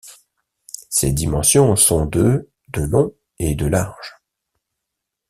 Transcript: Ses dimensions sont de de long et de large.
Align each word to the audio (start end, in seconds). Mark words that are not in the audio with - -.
Ses 0.89 1.11
dimensions 1.11 1.75
sont 1.75 2.07
de 2.07 2.49
de 2.69 2.81
long 2.81 3.13
et 3.37 3.53
de 3.53 3.67
large. 3.67 4.15